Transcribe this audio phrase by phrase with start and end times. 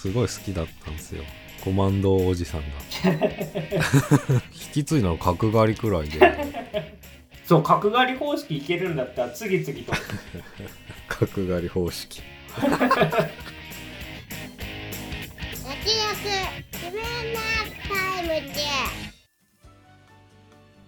[0.00, 1.22] すごい好きだったんですよ。
[1.62, 2.66] コマンドおじさんが。
[4.50, 6.96] 引き継いだの角刈りくらいで。
[7.44, 9.92] そう角刈り方式いけるんだったら次々と。
[11.06, 12.22] 角刈り方式。
[12.56, 12.96] 焼き肉
[16.72, 17.02] 自分
[17.34, 17.40] な
[17.86, 18.54] タイムで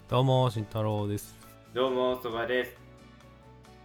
[0.09, 1.37] どうも慎太郎です。
[1.71, 2.82] どうもそばです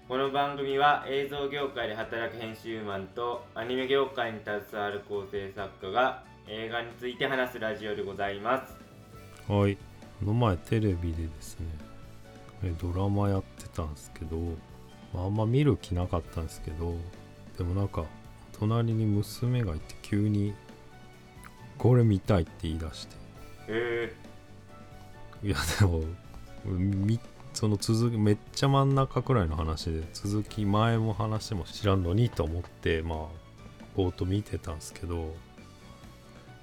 [0.08, 9.52] この番組は映像業界で働く編集マンとアニメ業界に携わる構成作家が映画について話すラジオでございます。
[9.52, 9.76] はい。
[9.76, 11.66] この前テレビでですね
[12.64, 14.38] えドラマやってたんですけど、
[15.12, 16.94] まあ、あんま見る気なかったんですけど
[17.58, 18.06] でもなんか
[18.58, 20.54] 隣に娘がいて急に
[21.76, 23.16] これ見たいって言い出して。
[23.68, 24.14] え
[25.42, 26.00] いやでも
[26.64, 27.20] み
[27.58, 33.18] その続きめっちゃ真ん中くらいの話で続き前も話も知らんのにと思ってまあ
[33.96, 35.34] ぼーっと見てたんですけど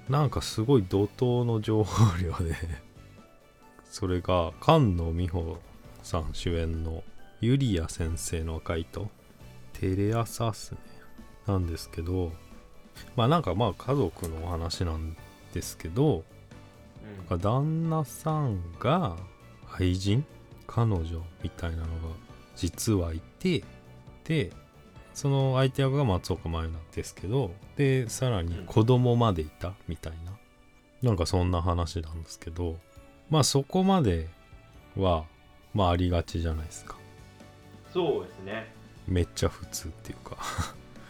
[0.08, 2.56] なんかすごい怒涛の情報量で
[3.84, 5.58] それが菅野美穂
[6.02, 7.04] さん主演の
[7.42, 9.10] 「ユリア先生の赤い糸」
[9.78, 10.78] テレ朝っすね。
[11.46, 12.32] なんですけど
[13.16, 15.14] まあなんかまあ家族のお話なん
[15.52, 17.38] ですけどーうん。
[17.38, 19.14] 旦那さんが
[19.78, 20.24] 愛人？
[20.76, 21.88] 彼女みたいなのが
[22.54, 23.64] 実はいて
[24.24, 24.52] で
[25.14, 30.36] その相手役が松岡茉優なんですけどでさらに子供までいたみたいな。
[31.02, 32.76] なんかそんな話なんですけど
[33.30, 34.28] まあそこまで
[34.96, 35.24] は
[35.74, 36.96] まあありがちじゃないですか。
[37.92, 38.72] そうですね。
[39.06, 40.36] めっちゃ普通っていうか。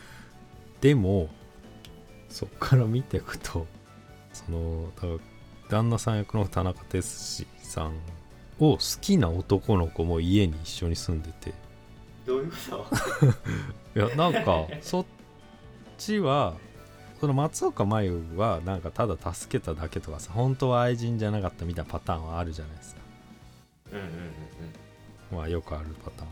[0.80, 1.28] でも
[2.28, 3.67] そっから見ていくと
[4.33, 4.92] その
[5.69, 7.95] 旦那さん役の田中哲司さん
[8.58, 11.52] を好きな男の子も家に一緒に住んでて。
[12.26, 12.56] どういうこ
[13.94, 14.00] と？
[14.06, 15.06] いやなんかそっ
[15.96, 16.54] ちは
[17.20, 23.00] その松岡茉優はなんかただ助けただけとかさ本当は愛人じゃなかったみたいなパターンはあるじゃないですか。
[23.92, 24.12] うんうんうん
[25.39, 26.28] まあよくあるパターン。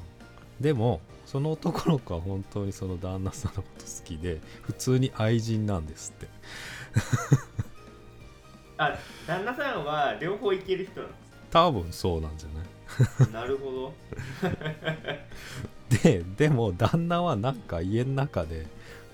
[0.61, 6.29] でもその男の子は本当にその旦那さんのこと好きで普通に愛人なんですって。
[8.77, 8.97] あ
[9.27, 11.09] 旦那さんは両方いける人な
[11.55, 13.33] 多分そうなんじゃない？
[13.33, 13.95] のなるほど。
[16.03, 18.67] ででも旦那はなんか家の中で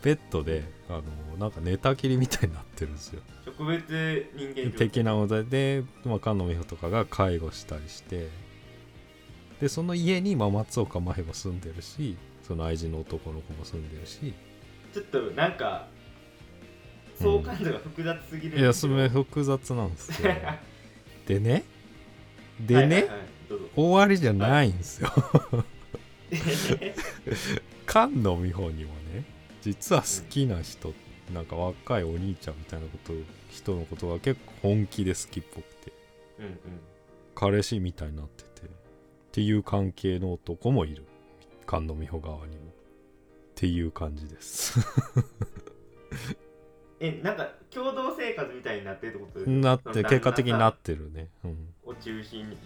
[0.03, 1.03] ベッドであの
[1.39, 3.21] なんか寝たきりみたいになってるんですよ。
[3.45, 5.45] 特別人間的な問題。
[5.45, 8.29] で、まあ、菅野美穂とかが介護したりして
[9.61, 14.33] でその家に、まあ、松岡茉優も住んでるしその愛人の男の子も住んでるし。
[14.95, 15.87] ちょっとなんか
[17.17, 20.33] 相関度が複雑すぎるいやそれ複雑なんですよ。
[21.27, 21.65] でね
[22.67, 23.09] でね、
[23.75, 25.11] 終わりじゃないんですよ。
[27.87, 29.25] 菅野美穂にもね
[29.63, 30.95] 実は好きな人、
[31.35, 33.13] なんか若いお兄ちゃんみたいなこと
[33.51, 35.93] 人のことが結構本気で好きっぽくて
[36.39, 36.55] うんうん。
[37.35, 38.71] 彼氏みたいになっててっ
[39.33, 41.05] ていう関係の男もいる。
[41.69, 42.71] 菅野美穂側にも。
[42.71, 42.73] っ
[43.55, 44.81] ていう感じです
[47.01, 49.51] えなんか共同生活みたいになってるってこと？
[49.51, 51.29] なって結果的にな旦ってるね。
[51.45, 51.69] うん。
[51.85, 52.49] を中心。
[52.51, 52.57] に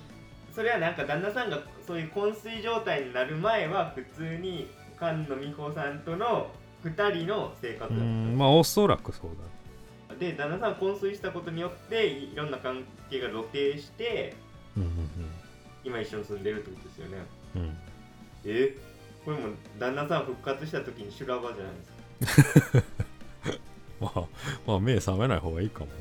[0.55, 4.69] それはなんか旦那さんがそういう昏睡状態になる前は普通に
[4.99, 6.51] 菅野美穂さんとの
[6.85, 8.05] 2人の生活うだった。
[8.05, 9.31] んまあおそらくそう
[10.11, 14.35] だで旦那さんが昏睡したことによっていろんな関係が露呈して
[14.77, 14.91] うんうん
[15.83, 17.19] 今一緒に住んでるってことですよね。
[17.57, 17.63] うん。
[17.63, 17.77] うん
[18.45, 18.77] え？
[19.25, 21.73] これも旦那さん復活した時に修羅場じゃない
[22.21, 22.83] ですか
[24.01, 24.25] まあ
[24.67, 25.93] まあ目覚めない方がいいかもね。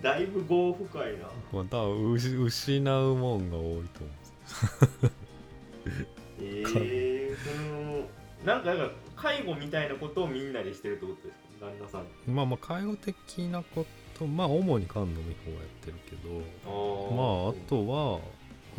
[0.02, 1.26] だいぶ業深いな。
[1.52, 3.86] まあ多分失失うもんが多いと思うんで
[4.46, 5.12] す
[6.38, 8.06] えー、その
[8.44, 11.66] なんかなんか介護みたいなことをみんなでしてるってことですか？
[11.66, 12.04] 旦那さん。
[12.34, 13.86] まあまあ介護的なこ
[14.18, 15.24] とまあ主に菅野美穂
[15.56, 16.42] がやってるけど。
[16.66, 16.68] あ
[17.14, 18.20] まああとは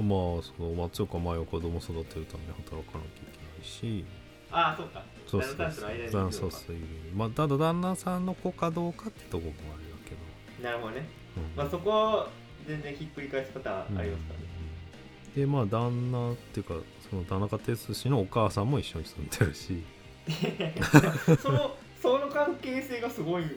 [0.03, 4.05] まあその松岡茉優は子供育てるために働かなきゃいけないし。
[4.51, 5.03] ああそっか。
[5.27, 5.71] そうそうそう
[6.31, 6.75] そうそう
[7.13, 10.15] まあただ旦那さんの子かどうかってとこもあるわけ
[10.61, 11.07] ど、なるほどね。
[11.35, 11.43] うん。
[11.55, 12.29] まあそこは
[12.65, 14.45] 全然ひっくり返すパターンありますからね、
[15.35, 16.75] でまあ旦那っていうか
[17.09, 19.83] その田中哲司のお母さんも一緒に住んでるし。
[21.41, 23.43] そのその関係性がすごい。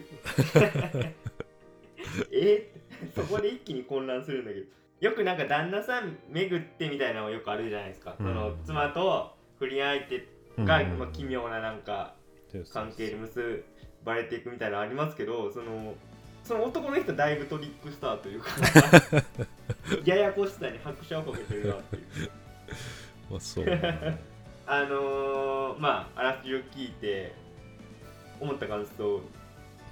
[2.33, 2.69] え？
[3.15, 4.65] そこで一気に混乱するんだけど
[5.01, 8.25] よくなんか旦那さん巡ってみたいなのよくあるじゃないですか、うん。
[8.25, 10.27] その妻と不倫相手
[10.59, 10.99] が、うん。
[10.99, 12.13] まあ、奇妙ななんか
[12.71, 13.65] 関係で結
[14.05, 15.95] ばれていくみたいなのありますけどその
[16.43, 18.49] その男の人だいぶトリックスターというか
[20.05, 22.03] ややこしさに拍車をかけてるなっていう。
[23.29, 23.65] まあそう。
[23.65, 24.19] ね
[24.67, 27.33] あのー、まああらすじを聞いて
[28.39, 29.21] 思った感想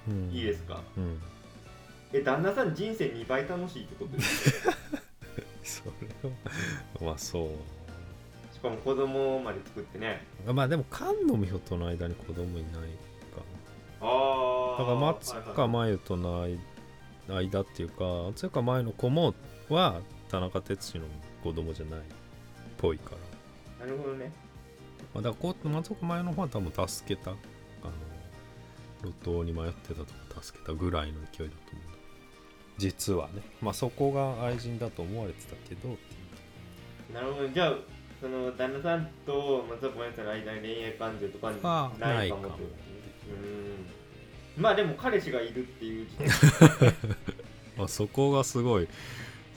[0.08, 0.30] うん。
[0.30, 1.20] いいですか、うん。
[2.12, 4.76] え旦那さん人生2倍楽しいってことですか？
[5.62, 6.34] それは
[7.00, 7.48] まあそう。
[8.54, 10.24] しかも子供まで作ってね。
[10.46, 13.42] まあでも菅野美穂との間に子供いないか
[14.00, 16.58] ああなだから松岡真優との間
[17.28, 19.34] 間っていうか松岡真優の子も
[19.68, 21.06] は田中哲司の
[21.42, 22.02] 子供じゃないっ
[22.76, 23.12] ぽいか
[23.78, 24.32] ら、なるほどね。
[25.14, 31.89] まあ、だからこう松岡真優の方は多分助けたあの路頭に迷ってたとこ助けたぐらいの勢いだと思う
[32.80, 33.42] 実はね。
[33.60, 35.96] まあそこが愛人だと思われてたけど
[37.12, 37.48] なるほど。
[37.48, 37.74] じゃあ
[38.20, 42.48] その旦那さんと松岡さんの間に恋愛感情とかあないかもないかもと
[44.56, 44.62] うん。
[44.62, 46.06] まあでも彼氏がいるっていう
[47.76, 48.88] まあ、そこがすごい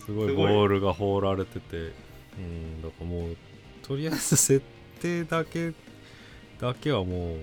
[0.05, 0.53] すごいすごい。
[0.53, 2.03] ボールが放られてて。
[2.37, 3.37] うんだからもう
[3.83, 4.61] とりあえず設
[5.01, 5.73] 定だけ
[6.59, 7.37] だけはもう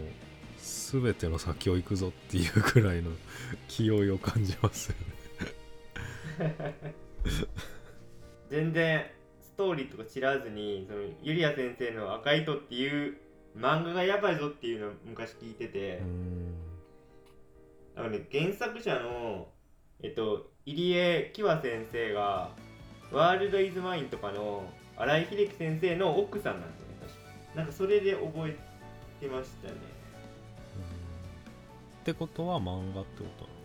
[0.59, 3.11] 全ての先を行くぞっていうくらいの
[3.69, 5.20] 気負いを感じますよね
[8.49, 9.07] 全然
[9.41, 13.17] ストーリーとか知らずにそのゆりや先生の「赤い糸」っていう
[13.57, 16.55] 漫画がやばいぞっていうのを昔聞いてて、うん。
[17.97, 19.49] あのね原作者の
[20.03, 22.51] えっと入江喜和先生が
[23.13, 24.65] 「ワールド・イズ・マイン」とかの
[24.97, 27.57] 新井秀樹先生の奥さんなんですよね確か。
[27.57, 28.57] なんかそれで覚え
[29.21, 29.75] てましたね。
[32.01, 33.61] ってことは漫画ってこと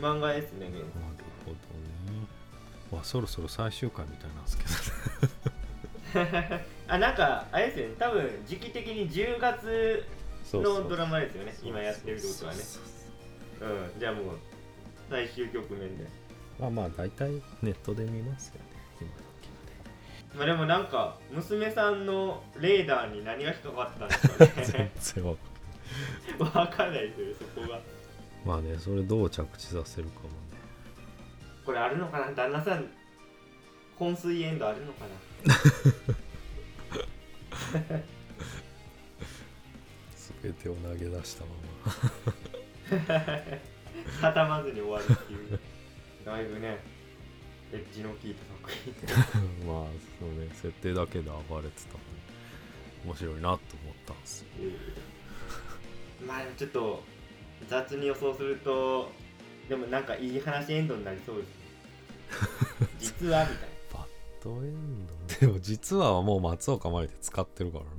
[0.00, 2.26] 漫画ですね原なのかななるほどね。
[2.90, 4.70] まあそろそろ最終回みたいなんですけど。
[4.70, 5.68] ね
[6.08, 7.94] 作あなんかあれですよね。
[7.98, 10.04] 多分時期的に10月
[10.54, 11.54] のドラマですよね。
[11.62, 12.58] 今やってるってことはね。
[12.58, 12.80] そ
[13.60, 14.00] うん。
[14.00, 14.24] じゃあもう
[15.10, 16.06] 最終局面で。
[16.58, 17.30] まあまあ大体
[17.62, 18.60] ネットで見ますよね。
[19.00, 24.14] 今時まあでもなんか娘さんのレーダーに何が引っかかったんで
[24.64, 24.90] すかね。
[25.04, 26.54] 全然わかんない。
[26.56, 27.80] わかんないですよねそこが。
[28.44, 30.28] まあねそれどう着地させるかも。
[30.28, 30.37] ね
[31.68, 32.32] これあるのかな？
[32.32, 32.88] 旦那さん
[33.98, 35.04] 昏睡エンドあるのか
[35.44, 35.54] な？
[40.42, 41.50] 全てを投げ出したま
[44.22, 45.60] 畳まずに終わるっていう。
[46.24, 46.78] だいぶね
[47.70, 49.66] エッジの効いた作品。
[49.66, 50.48] ま まあそうね。
[50.54, 52.00] 設定だけで暴れてたの
[53.04, 53.58] 面白いなと思っ
[54.06, 54.46] たんですよ。
[56.26, 57.04] まあでもちょっと
[57.68, 59.12] 雑に予想すると
[59.68, 61.57] でもなんかいい話エンドになりそうですね
[62.98, 64.04] 実はみたいバッ
[64.42, 67.90] ドエンドでも実はもう松岡茉優で使ってるからな。
[67.90, 67.94] な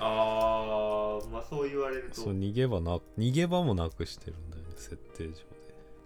[0.00, 2.20] あーまあそう言われると。
[2.20, 5.38] そう逃げ場な逃げ場もなくしてるんだよね設定上で。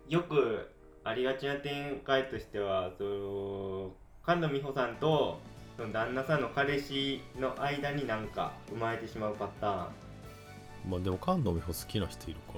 [0.09, 0.71] よく
[1.05, 3.93] ありがちな展開としてはその
[4.25, 5.41] 菅野美穂さんと
[5.77, 10.91] その旦那さんの彼氏の間になんか生まれてしまうパターン。
[10.91, 12.55] まあでも菅野美穂好きな人いるか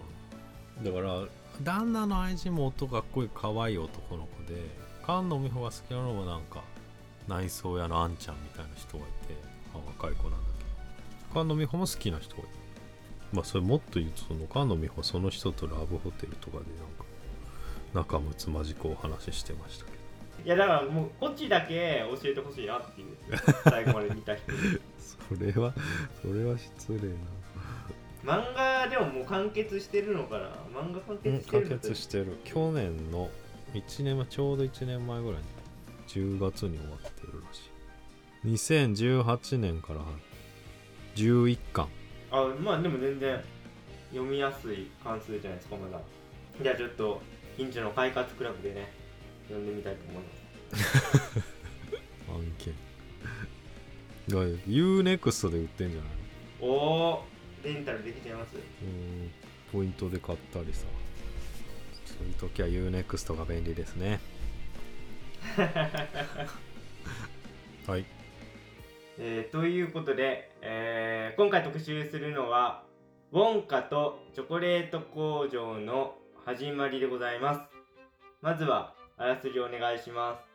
[0.84, 0.90] ら。
[0.90, 1.26] だから
[1.62, 4.60] 旦那の愛人も音かっこいい可愛い男の子で
[5.02, 6.62] 菅野美穂が好きなのもなんか
[7.28, 9.34] 内装屋のあんちゃんみたいな人がいて
[9.74, 11.40] あ若い子なんだけど。
[11.42, 12.48] 菅野美穂も好きな人がいる
[13.32, 16.64] まあそれもっと言うとその菅野美穂はその人とラブホテルとかで
[17.94, 19.96] なんか仲睦まじくお話ししてましたけど。
[20.44, 23.16] いやだからもうこっちだけ教えてほしいなっていう。
[23.64, 24.58] 最後まで見た人に。
[24.98, 25.72] それは
[26.20, 27.14] それは失礼な
[28.24, 30.48] 漫画でももう完結してるのかな？
[30.72, 32.38] 漫画完うん結してる完結してる。
[32.44, 33.30] 去年の
[33.74, 35.46] 1年前ちょうど1年前ぐらいに
[36.08, 37.70] 10月に終わってるらし
[38.46, 38.48] い。
[38.48, 40.00] 2018年から
[41.16, 41.88] 11巻。
[42.30, 43.40] あまあでも全然
[44.10, 46.00] 読みやすい関数じゃないですかまだ。
[46.62, 47.20] じゃあちょっと
[47.56, 48.92] 近所の快活クラブでね
[49.48, 50.30] 読んでみたいと思いま
[50.78, 50.94] す。
[52.30, 52.74] 案件
[54.66, 56.10] UNEXT で売ってんじゃない
[56.62, 57.24] おお
[57.64, 58.56] レンタルできちゃいます？
[58.56, 59.30] うん。
[59.72, 60.84] ポイントで買ったりさ。
[62.04, 64.20] そういう時は UNEXT が便利ですね。
[67.86, 68.04] はい。
[69.18, 72.84] えーということで、えー今回特集するのは
[73.32, 77.60] ウォンカとチョコレート工場の始まりでございます。
[78.42, 80.53] まずはあらすじお願いします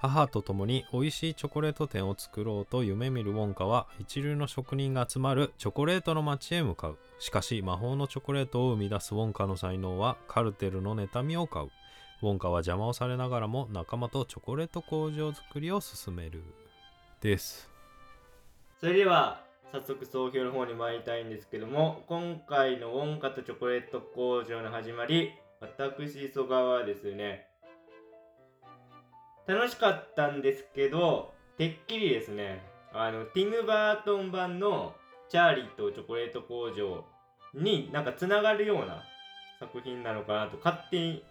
[0.00, 6.98] 母と共に美味しいチョコレート店を作ろうと夢見るウォンカは一流の職人が集まるチョコレートの街へ向かう。
[7.18, 11.70] しかし魔法のチョコレートを生み出すウォンカの才能はカルテルの妬みを買う。
[12.22, 16.44] ウォンカは邪魔をされながらも仲間とチョコレート工場作りを進める。
[17.20, 17.68] です。
[18.80, 27.47] それでは早速総評の方に参りたいんですけども今回のウォンカとチョコレート工場の始まり私磯川はですね
[29.48, 32.62] 楽しかったんですけどてっきりですね
[32.92, 34.94] あのティム・バートン版の
[35.30, 37.06] 「チャーリーとチョコレート工場」
[37.54, 39.02] になんかつながるような
[39.58, 41.24] 作品なのかなと勝手に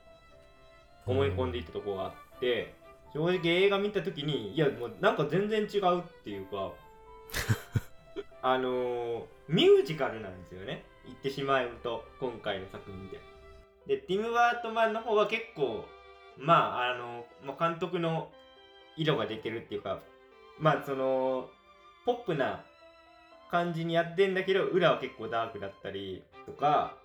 [1.05, 2.74] 思い込んでいたところがあって、
[3.13, 6.74] 正直映画見た時にいやもうなんか全然違うっていうか
[8.41, 10.83] あのーミュージカルなんですよね。
[11.05, 13.19] 言ってしまうと今回の作品で。
[13.86, 15.86] でティム・バートマンの方は結構
[16.39, 18.29] まああの、まあ、監督の
[18.96, 20.00] 色が出てるっていうか
[20.60, 21.50] まあその
[22.06, 22.63] ポップな
[23.51, 26.96] 感じにやってんだけど裏は結構ダークだったりとか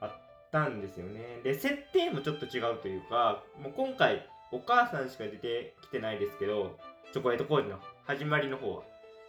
[0.00, 0.10] あっ
[0.50, 1.40] たんですよね。
[1.44, 6.78] で設定もちょっと違うというかもう今回お母さんしか出てきてないですけど
[7.12, 8.82] チョコレート工事の始まりの方は。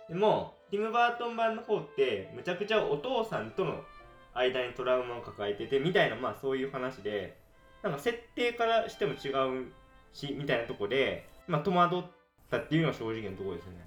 [0.07, 3.83] でもティム・バートン版の方ってむちゃくちゃお父さんとの
[4.33, 7.38] 間にトラウマを抱えててみたいなまあそういう話で
[7.85, 9.29] なんか設定からしても違
[9.61, 9.71] う
[10.11, 12.03] しみたいなとこでまあ戸惑っ
[12.49, 13.85] たっていうのが正直なところですよね。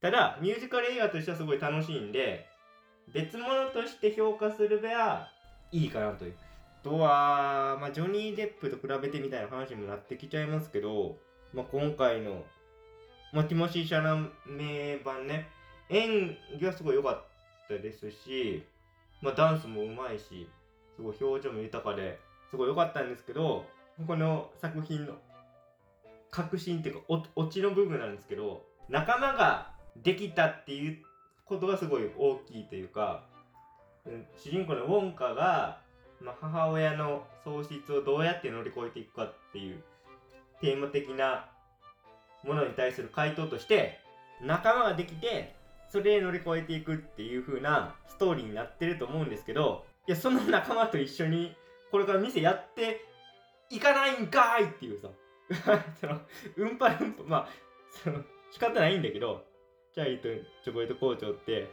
[0.00, 2.46] ただミュージカル映画としてはすごい楽しいんで
[3.12, 5.28] 別物として評価するべは
[5.72, 6.34] いいかなという。
[6.82, 11.18] あとは、まあ、ジョニー・デップと比べてみたいな話にもなってきちゃいますけど、
[11.52, 12.44] まあ、今回の、
[13.34, 14.16] まあ、ティモシー・シャラ
[14.46, 15.48] メ版ね
[15.90, 17.24] 演技はすごい良かっ
[17.68, 18.64] たですし、
[19.20, 20.48] まあ、ダンスもうまいし
[20.96, 22.18] すごい表情も豊かで
[22.50, 23.64] すごい良かったんですけど
[24.06, 25.14] この作品の
[26.30, 27.00] 革新っていうか
[27.36, 30.98] オチの部分なんですけど仲間ができたっていう
[31.44, 33.24] ことがすごい大きいというか
[34.36, 35.80] 主人公のウォンカが、
[36.20, 39.82] まあ、母親の喪失をどうやって乗り越えていくかっていう
[40.60, 41.48] テーマ的な
[42.44, 43.98] ものに対する回答として
[44.40, 45.54] 仲間ができて
[45.90, 51.54] それで乗り越えていくっていう風なストーリーになってると思うんですけどいやその仲間と一緒に
[51.90, 53.04] これから店やって
[53.70, 55.08] いかないんかいっていうさ。
[56.00, 56.20] その
[56.56, 57.48] うんぱるんぱまあ
[58.04, 59.44] その仕方ないんだけど
[59.92, 61.68] チャーリーとチョコレート工場って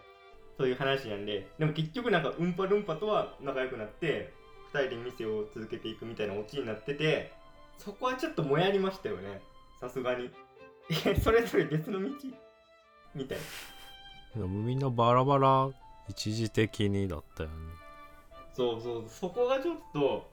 [0.58, 4.34] そういう話なんででも結局なんかうんぱるんぱとは仲良くなって
[4.74, 7.32] 2人で店を続けていくみたいなオチになってて
[7.78, 9.42] そこはちょっともやりましたよね。
[9.80, 10.32] さすがに。
[11.22, 12.10] それぞれ別の道。
[13.14, 13.38] みたい
[14.36, 14.48] な。
[14.48, 15.70] みんなバラバラ
[16.10, 17.56] 一時的にだったよね。
[18.58, 20.28] そうそうそこがちょっと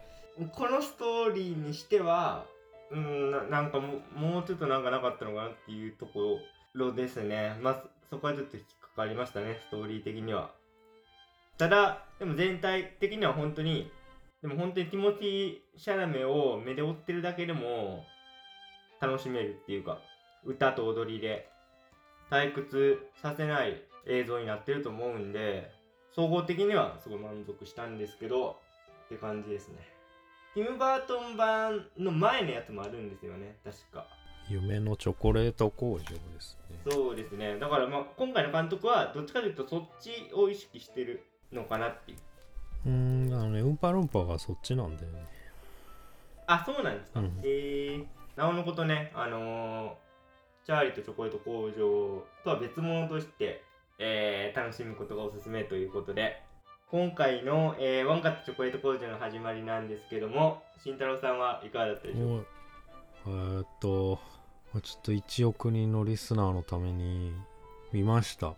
[0.52, 2.47] このストーリーにしては
[2.90, 6.38] うんななんかももうちょっとなんかなかったのかなっていうとこ
[6.73, 7.54] ろですね。
[7.61, 10.50] まあそこはちょっと引っかかりましたねストーリー的には。
[11.59, 13.93] ただでも全体的には本当に
[14.40, 18.07] でも本当にティモティ・シャラメを目で追ってるだけでも
[19.00, 19.99] 楽しめるっていうか
[20.47, 21.47] 歌と踊りで
[22.31, 25.71] 退屈させない映像になってると思うんで
[26.14, 28.56] 総合的にはすごい満足したんですけど
[29.06, 29.76] って感じですね。
[30.54, 33.56] ティム・バートン版の前のやつもあるんですよね。
[33.64, 34.06] 確か。
[34.49, 36.04] 夢のチョコレート工場で
[36.40, 36.78] すね。
[36.88, 37.59] そうですね。
[37.59, 42.18] だからまあ今回の監督はどっちかというとそっちを意識してるのかなっていう。
[42.87, 45.26] うーんあのねうんぱるんぱがそっちなんだよね。
[46.47, 47.26] あそうなんですか、うん。
[47.42, 48.04] へえ
[48.37, 50.04] なおのことねあのー
[50.66, 53.62] チャーリーとチョコレート工場とは別物として、
[53.98, 56.42] えー楽しむことがおすすめということで
[56.90, 62.46] 今回の、えーワンカットチョコレート工場の始まりなんですけども慎太郎さんはいかがだったでしょうか？
[63.26, 64.18] えーっと
[64.82, 67.32] ちょっと1億人のリスナーのために
[67.92, 68.54] 見ました。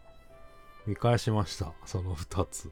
[0.86, 2.70] 見返しましたその2つ。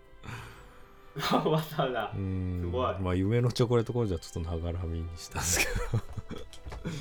[1.44, 2.12] わざわざ。
[2.14, 2.60] うーん。
[2.62, 2.98] すごい。
[3.00, 5.66] まあ夢のチョコレート工場はちょっとながら見にしたんですけ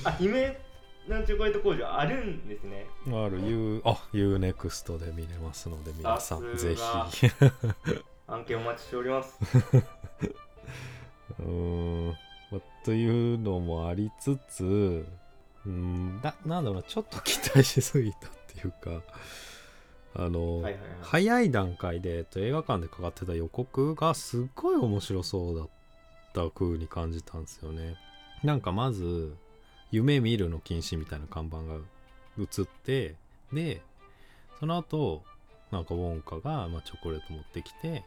[0.04, 0.60] あ夢
[1.08, 2.88] のチョコレート工場あるんですね。
[3.08, 7.08] どある U あ UNEXT で見れますので皆さんぜが。
[7.12, 7.28] ひ。
[8.28, 9.38] 案件お待ちしております。
[11.40, 12.08] うーん、
[12.52, 14.64] まあというのもありつつ
[15.66, 19.02] うーんななんだろうなちょっと期待しすぎたっていうか
[20.16, 20.90] あの、はいはいはい。
[21.02, 25.70] 早い段階で、えっと、映画館でかかってた予告がすっごい面白そうだっ
[26.34, 27.96] た風に感じたんですよね。
[28.44, 29.36] なんかまず
[29.94, 31.76] 「夢見るの禁止」みたいな看板が
[32.40, 33.16] 映って
[33.54, 33.82] で
[34.60, 35.24] その後
[35.72, 38.04] なんかウォンカが、まあ、チョコレート持ってきて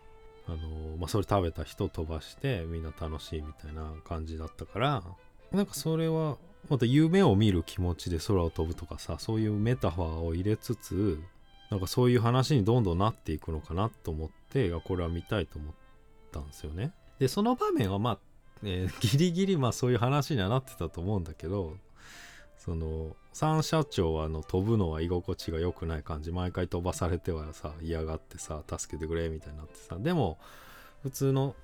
[0.49, 5.03] あのまあ、それ食べた人飛ばしてみんな楽しいみたいな感じだったから
[5.51, 6.37] なんかそれは
[6.69, 11.21] また夢を見る気持ちで空を飛ぶとかさそういうメタファーを入れつつ
[11.71, 15.75] なんかそういう話にどんどんなっていくのかなと思ってこれは見たいと思っ
[16.31, 16.93] たんですよね。
[17.19, 18.19] でその場面はまあ、
[18.65, 21.77] えーギリギリまあそういう話にはなってたと思うんだけど
[22.59, 30.39] その三社長はあの飛ぶのは居心地が良くない感じ毎回飛ばされてはさ嫌がってさ助けてくれみたいになってさでも
[31.03, 31.55] 普通の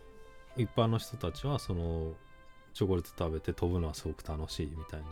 [0.57, 2.13] 一般の人たちはその
[2.75, 5.07] チョコレート食べて飛ぶのはすごく楽しいみたいな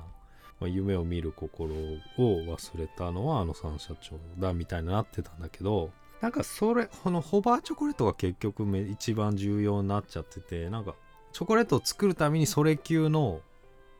[0.60, 10.94] まあ、夢を見る心を忘れたのはあの三社長だみたいになってたんだけどなんかそれこのホバーチョコレートが結局め一番重要になっちゃっててなんか
[11.32, 13.40] チョコレートを作るためにそれ級の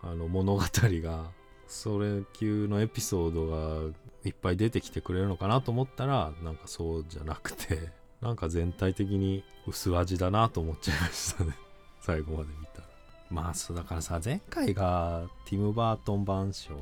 [0.03, 1.31] あの物語が
[1.67, 3.95] それ級のエピソードが
[4.25, 11.57] いっぱい出てきてくれるのかなと思ったらなんかそうじゃなくて なんか全体的に薄味だなと思っちゃいましたね。
[12.01, 12.89] 最後まで見たら。
[13.31, 16.75] まあそうだからさ前回がティム・バートン版賞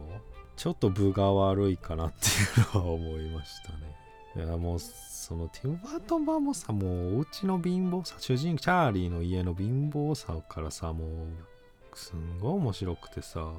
[0.57, 2.27] ちょっと分が悪いかなって
[2.61, 3.98] いうのは思いましたね。
[4.39, 13.53] いやもうそのティム・バートン版もさもうお家の貧乏さ主人チャーリーの家の貧乏さからさもうすんごい面白くてさ。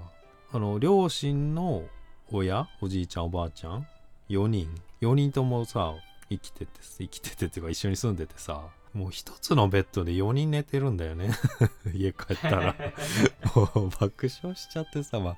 [0.52, 1.84] あの両親の
[2.32, 3.88] 親おじいちゃんおばあちゃん
[4.30, 4.74] 4人。
[5.02, 5.94] 4人ともさ
[6.30, 11.32] 生きてて生きててっていうか一緒に住んでてさもう一つのベッドで4人寝てるんだよね。
[11.94, 12.76] 家帰ったら。
[13.56, 15.38] もう爆笑しちゃってさまあ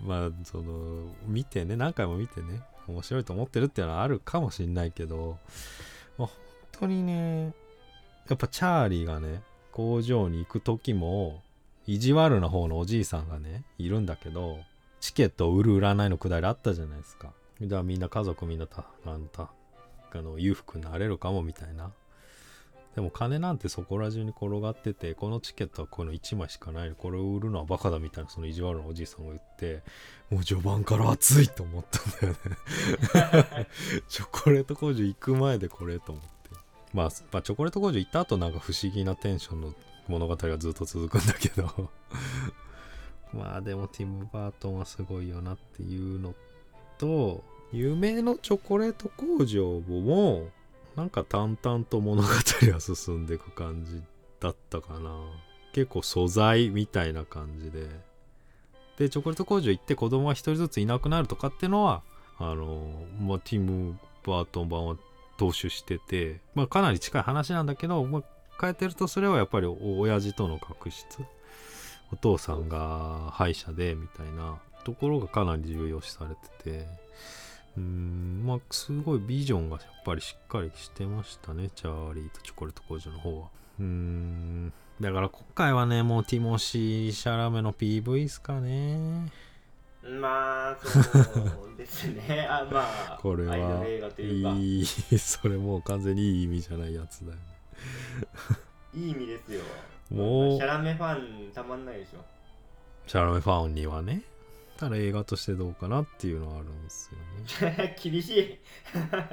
[0.00, 5.38] まあその見てね何回も見てね面白いと思ってるっていうのはあるかもしんないけど、
[6.18, 6.36] まあ、本
[6.72, 7.52] 当にね
[8.28, 11.42] やっぱチャーリーがね工場に行く時も
[11.86, 14.58] 意地悪な方のおじいさんがねいるんだけど
[15.00, 17.32] チケットを売る売らないのくだりあったじゃないですか。
[17.60, 19.50] だからみんな家族みんなたあのた
[20.12, 21.90] あの裕福になれるかもみたいな。
[22.94, 26.92] でも金なんてそこら中に転がっててこのチケットはこの1枚しかない。
[26.96, 29.82] これを売るのはバカだみたいなその意地悪なおじいさんが言って
[30.28, 33.68] もう序盤から熱いと思ったんだよね。
[34.08, 36.30] チョコレート工場行く前でこれと思って。
[36.92, 39.74] まあ、まあ、チョコレート工場行った後なんか不思議なテンションの
[40.08, 41.90] 物語がずっと続くんだけど。
[43.32, 46.34] まあでもティム・バートンはすごいよなっていうの
[46.98, 50.48] と夢のチョコレート工場も
[50.96, 54.02] なんか淡々と物語が進んでいく感じ
[54.40, 55.18] だったかな。
[55.72, 57.86] 結構素材みたいな感じで。
[58.98, 62.02] でチョコレート工場行って子供が一人ずついなくなるとかっていうのは
[62.38, 64.96] あの、まあ、ティム・バートン版は
[65.38, 68.22] 踏襲してて、まあ、かなり近い話なんだけど、まあ、
[68.60, 71.04] 変えてるとすればやっぱり親父との確執。
[72.12, 76.86] お父さんが歯医者でみたいなところがかなり重要視されてて。
[77.76, 83.48] うーんまあすごいビジョンがやっぱりしっかりしてましたねチャーリーとチョコレート工場の方は。
[83.78, 89.30] うーんだから今回はねもうティモシー・シャラメの PV っすかね。
[90.02, 92.46] まあそうですね。
[92.50, 92.80] あま
[93.14, 93.56] あこれは
[94.18, 97.42] いいいいそれもう完全にいい意味じゃないやつだよね。
[98.94, 99.60] い意味ですよ。
[100.10, 101.16] もうシャラメファ
[101.48, 102.24] ンたまんないでしょ。
[103.06, 104.22] シャラメファンにはね
[104.80, 107.10] ただ映画としてどうかなっていうのはあるんです
[107.60, 107.96] よね。
[108.02, 108.58] 厳しい。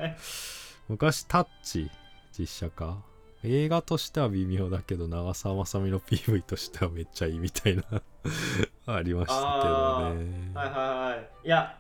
[0.89, 1.89] 昔タッチ
[2.37, 2.97] 実写化。
[3.43, 7.83] 映画としては微妙だけど長澤まさみの PV としてはめっちゃいいみたいな。
[8.93, 10.51] ありましたけどね。
[10.53, 11.29] はいはいはい。
[11.45, 11.79] いや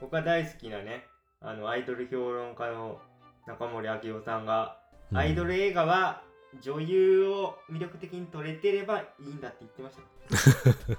[0.00, 1.08] 僕は大好きなね
[1.40, 3.00] あのアイドル評論家の
[3.44, 4.78] 中森明夫さんが、
[5.10, 5.18] うん。
[5.18, 6.22] アイドル映画は
[6.60, 10.96] 女優を魅力的に撮れてればいいんだって言ってました。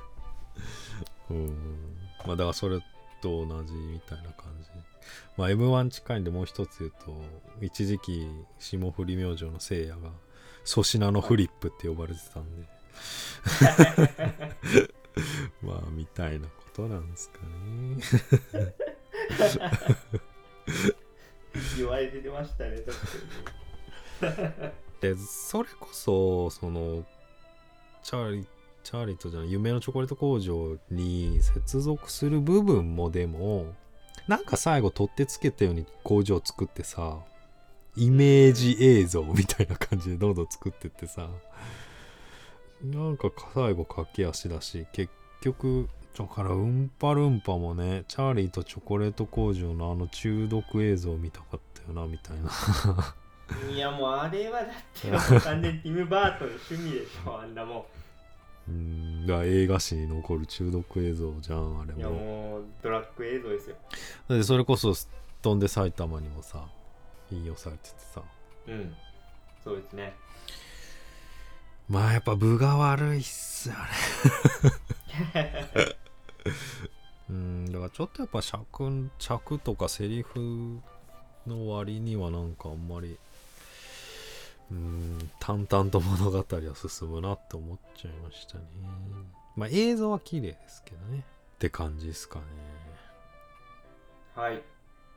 [1.30, 1.91] うん
[2.26, 2.80] まあだからそれ
[3.22, 4.70] と同じみたいな感じ。
[5.38, 7.22] まあ M1 近いんでもう一つ言うと
[7.62, 8.28] 一時期
[8.60, 10.12] 霜降り明星のせいやが
[10.66, 12.68] 粗品のフリップって呼ばれてたんで。
[15.62, 17.98] まあみたいなことなんですかね。
[21.78, 22.82] 言われてましたね
[24.22, 27.04] 確かでそれこそその
[28.04, 28.46] チャーリー
[28.84, 33.74] チャーリーとじゃない夢のチョコレート工場に接続する部分もでも
[34.28, 37.20] なんか最後取ってつけたように工場を作ってさ
[37.96, 41.28] イメージ映像みたいな感じでどんどん作ってってさ
[42.84, 52.50] なんか最後駆け足だし結局だからうんぱるんぱもねチャーリーとチョコレート工場のあの中毒映像見たかったよなみたいな。
[53.68, 57.86] にいやもうあれはだって 完全にティム・バートンの趣味でしょあんなも
[59.28, 59.46] うん。
[59.46, 63.76] 映画史に残る中毒映像じゃんあれんいやももうドラッグ映像ですよ。
[64.28, 64.94] だってそれこそ
[65.42, 66.66] 「飛んで埼玉」にもさ
[67.32, 68.22] 引用されててさ。
[68.68, 68.96] うん。
[69.64, 70.16] そうですね。
[71.92, 73.76] まあやっぱ分が悪いっすよ
[75.36, 75.52] ね
[77.30, 80.80] うんだからちょっとやっぱ尺尺とかセリフ
[81.46, 83.18] の割にはなんかあんまり
[84.72, 88.64] うん淡々と物語は進むなって思っちゃいましたね。
[89.56, 91.26] まあ映像は綺麗ですけどね。
[91.56, 92.46] って感じですかね。
[94.34, 94.64] はい。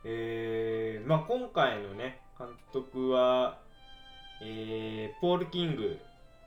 [0.03, 3.59] えー、まあ今回のね監督は
[4.41, 5.97] えー、ポール・キング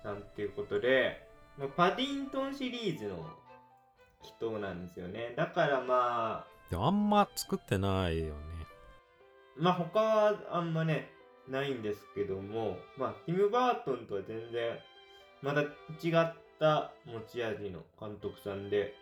[0.03, 1.27] さんっていうことで
[1.59, 3.27] まあパディントンシリーズの
[4.23, 5.33] 人なんですよね。
[5.37, 8.33] だからまあでもあんま作ってないよね。
[9.57, 11.11] まあ他はあんまね
[11.51, 14.79] ないんですけどもまあティム・バートンとは全然
[15.43, 15.67] また違
[16.23, 18.95] った持ち味の監督さんで、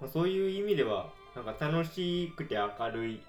[0.00, 3.20] まあ、そういう意味ではなんか楽しくて明るい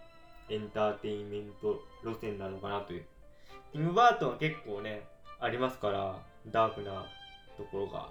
[0.50, 3.06] エンターテインメント路線なのかなという。
[3.72, 5.08] ティム・バートンは結構ね
[5.40, 6.20] ありますから
[6.52, 7.06] ダークな
[7.58, 8.10] ところが。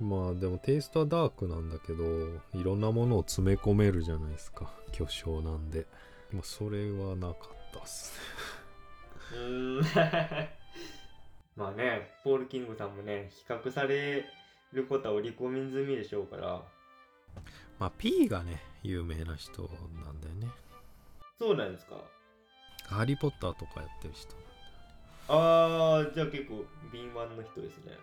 [0.00, 2.04] まあでもテイストはダークなんだけど
[2.58, 5.86] いろんなものを詰め込めるじゃないですか巨匠なんで。
[6.32, 8.12] まあそれはなかったっす
[8.56, 8.59] ね。
[9.32, 9.84] うーん。
[11.56, 14.24] まあねポール・キングさんもね比較され
[14.72, 16.62] ることは織り込み済みでしょうから。
[17.78, 20.48] まあ P がね有名な人なんだよね。
[21.38, 21.96] そうなんですか。
[22.86, 24.34] ハリー・ポッターとかやってる人。
[25.28, 27.96] あーじゃあ結構敏腕の人ですね。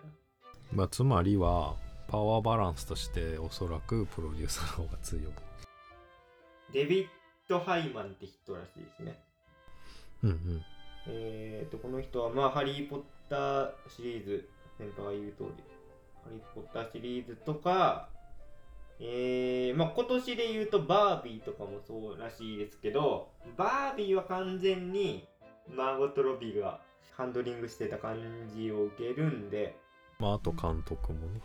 [0.72, 1.76] まあつまりは
[2.08, 5.32] パワーバランスとしておそらくプロデューサーの方が強い。
[6.72, 7.08] デビッ
[7.48, 9.22] ド・ハイマンって人らしいですね。
[10.22, 10.64] うんうん
[11.06, 15.64] えーとこの人はまあハリー・ポッターシリーズ先輩が言う通り
[16.24, 18.08] ハリー・ポッターシリーズとか
[19.00, 25.26] えー、まあ今年で言うとバービーとかもそうらしいですけどバービーは完全に
[25.72, 26.80] マーゴット・ロビーが
[27.16, 28.16] ハンドリングしてた感
[28.54, 29.76] じを受けるんで
[30.18, 31.40] まああと監督もね。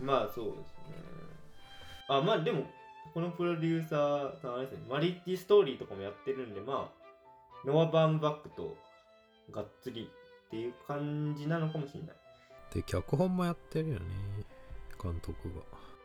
[0.00, 1.18] まあそうですね。
[2.08, 2.64] あまあでも
[3.12, 6.97] このプロデューサーさんあれですねマリッジストーリーとかもやってるんでまあ
[7.68, 8.76] ノア・バーンバックと
[9.52, 10.10] がっつり
[10.46, 12.16] っていう感じなのかもしれない。
[12.74, 14.06] で脚本もやってるよね
[15.02, 15.60] 監督が。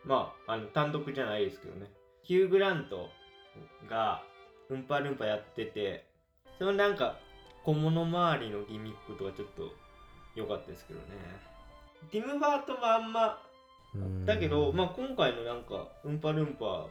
[0.05, 1.89] まああの単独じゃないですけどね。
[2.23, 3.09] ヒュー・グラント
[3.89, 4.23] が
[4.69, 6.05] うんぱるんぱやってて
[6.59, 7.17] そのなんか
[7.63, 9.71] 小物周りのギミックとかちょっと
[10.35, 11.05] 良かったですけどね。
[12.11, 13.41] ティム・バートもあんま
[13.95, 16.89] うんだけど、まあ、今回のなんか、うんぱるんぱも、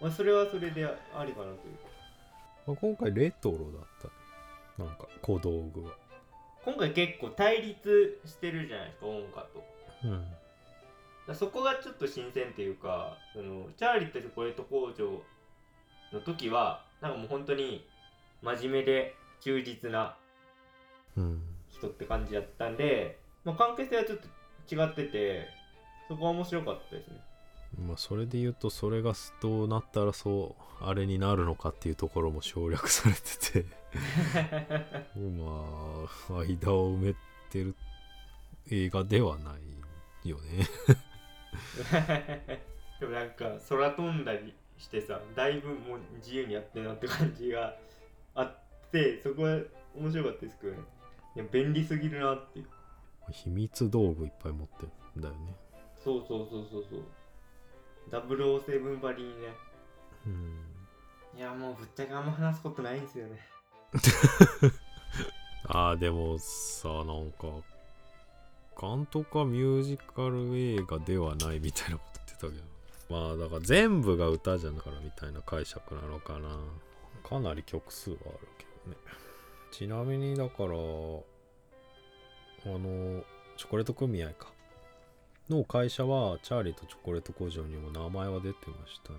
[0.00, 1.74] まあ、それはそれでありかなという。
[1.84, 1.89] ま
[2.72, 4.14] あ今回レトロだったね
[4.78, 5.90] なんか小道具が
[6.64, 9.64] 今回結構対立してるじゃないですか、音楽と。
[10.04, 10.26] うん
[11.34, 15.22] そこがちょっと新鮮っていうか、そのチャーリーとチョコレート工場
[16.12, 17.86] の時は、なんかもう本当に
[18.42, 20.16] 真面目で忠実な
[21.16, 25.46] うん人って感じだったんで、まあ、関係性はちょっと違ってて、
[26.08, 27.20] そこは面白かったですね。
[27.78, 33.66] まあそれで言うとそれがどうなったらそうあれになるのかっていうところも省略されてて。
[35.14, 37.14] まあ間を埋め
[37.50, 37.74] てる
[38.70, 39.56] 映画ではな
[40.24, 40.66] いよね。
[43.00, 47.76] でもなんか空飛んだりしてさだいぶもう自由にやってるなって感じが
[48.34, 48.58] あっ
[48.92, 49.58] てそこは
[49.96, 50.78] 面白かったですけどね。
[51.36, 52.66] いや便利すぎるなっていう。
[53.32, 55.54] 秘密道具いっぱい持ってるんだよね。
[56.02, 57.02] そうそうそうそうそう
[58.10, 59.54] 007バリーね。
[60.26, 61.38] うん。
[61.38, 63.46] いやもうぶっちゃけあんま話すことないんですよね。
[65.66, 67.46] ああでもさなんか
[68.80, 72.70] 監督はミュージカル映画ではないみたいなこと言ってたけど。
[73.10, 76.58] まあだから全部が歌じゃなからみたいな解釈なのかな。
[77.28, 78.96] かなり曲数はあるけどね。
[79.70, 81.24] ちなみにだからあの
[83.56, 84.52] チョコレート組合か
[85.50, 89.18] の会社はチャーリーとチョコレート工場にも名前は出てましたね。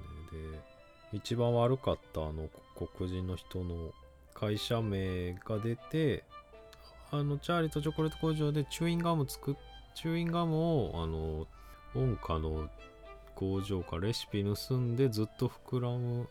[1.12, 2.50] で一番悪かったあの
[2.96, 3.92] 黒人の人の
[4.34, 6.24] 会社名が出て
[7.12, 9.56] あのチャーリーとチョコレート工場でチューインガム作っ
[9.94, 11.48] チューインガムをあの
[11.96, 12.70] 音家の
[13.36, 16.30] 工場からレシピ盗んでずっと膨らむ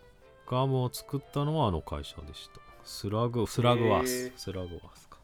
[0.48, 2.60] ガムを作ったのはあの会社でした。
[2.84, 5.18] スラグスラグワース、スラグワースか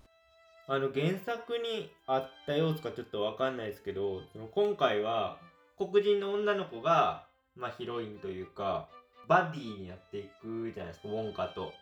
[0.68, 5.38] あの原作にあった要素かちょっとわかんないですけどその今回は
[5.78, 8.88] 黒人の女の子が、まあ、ヒロインというか
[9.28, 11.72] バディになっていくじゃないですかウォンカと。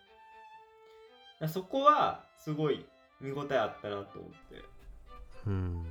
[1.49, 2.87] そこはすごい
[3.21, 4.65] 見応えあったなと思って、
[5.47, 5.87] うん。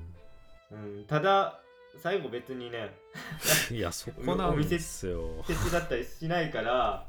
[0.71, 1.59] うん、ただ
[2.01, 2.95] 最後別にね
[3.69, 5.43] いやそこなんですよ。
[5.47, 7.05] 手伝ったりしないから。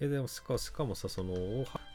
[0.00, 1.34] えでもしかしかもさその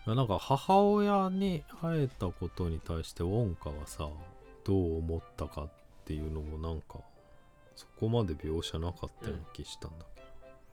[0.06, 4.08] なんか母親に会えたことに対してウォンカはさ
[4.64, 5.70] どう思ったかっ
[6.06, 7.00] ていうのもなんか
[7.76, 10.22] そこまで描写なかったような気したんだけ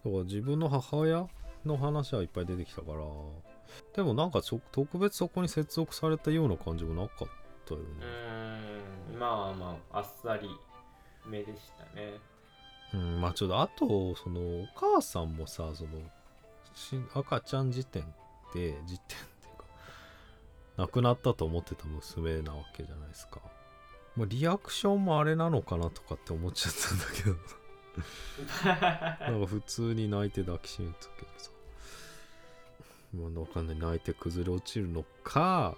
[0.05, 1.27] ど、だから自分の母親
[1.65, 2.99] の話はいっぱい出てきたから
[3.95, 7.29] でもなんか特別そこに接続されたような感じもなかっ
[7.67, 7.87] たよね。
[9.11, 9.19] うーん。
[9.19, 10.49] まあまああっさり
[11.27, 12.19] 目でしたね。
[12.93, 15.91] うん、まあちょっとあとそのお母さんもさその
[16.75, 18.05] し赤ちゃん時点
[18.55, 19.65] で時点っていうか
[20.77, 23.41] 亡くなったと思ってた娘なわけじゃないですか、
[24.17, 27.37] まあ、リアクションもあれなのかなとかって思っちゃったんだけど。
[27.93, 31.51] なんか普通に泣いて抱きしめたけどさ。
[33.15, 33.77] もうわかんない。
[33.79, 35.75] 泣いて崩れ落ちるのか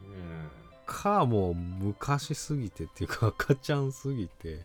[0.00, 0.50] うん。
[0.86, 4.64] かもう昔すぎてっていうか赤ちゃんすぎて、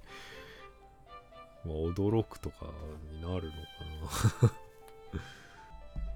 [1.65, 2.65] まあ、驚くとか
[3.11, 4.51] になるのかな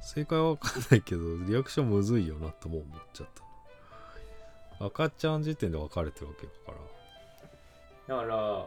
[0.01, 3.27] 正解はわかんないけどリアクションむずいよなとも思っちゃっ
[4.79, 4.85] た。
[4.85, 6.79] 赤ちゃん時点で別れてるわけだか
[8.07, 8.15] ら。
[8.15, 8.65] だから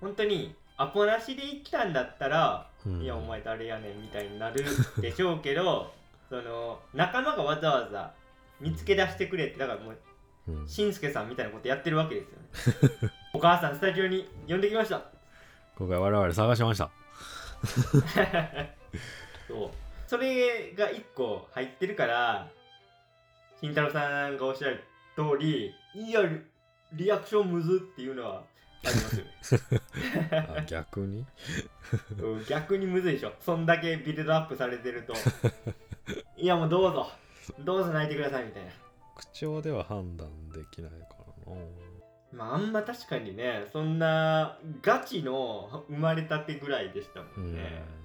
[0.00, 3.02] 本当にアポなしで来たんだったら、うん。
[3.02, 4.64] いやお前誰やねんみたいになる
[5.00, 5.92] でしょうけど
[6.30, 8.12] その仲間がわざわざ
[8.60, 9.98] 見つけ出してくれってだからもう
[10.48, 10.68] うん。
[10.68, 12.38] しんすけさんみたいなことやってるわけですよ
[13.02, 13.12] ね。
[13.34, 15.02] お母さんスタジオに呼んできました。
[15.76, 16.90] 今回我々探しました。
[19.48, 19.70] そう
[20.10, 22.50] それが1個入ってるから
[23.60, 24.82] 慎太郎さんがおっしゃる
[25.14, 26.40] 通りいやリ
[27.04, 28.42] リアクションむずっていうのは
[28.84, 30.46] ありますよね。
[30.58, 31.24] あ逆に？
[32.18, 33.34] うん逆にむずいでしょ。
[33.38, 35.14] そんだけビルドアップされてると。
[36.36, 37.08] いやもうどうぞ。
[37.60, 38.72] どうぞ泣いてくださいみたいな。
[39.14, 40.96] 口調では判断できないか
[41.46, 41.60] らな。
[42.32, 47.99] まああんま確かにねそんなガチの生まれたてぐらいでしたもうんんね、まあ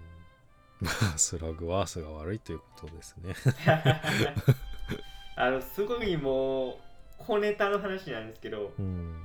[1.18, 3.34] スラグワースが悪いということですね。
[5.38, 6.76] あのすごいもう
[7.18, 9.22] 小ネタの話なんですけどうん。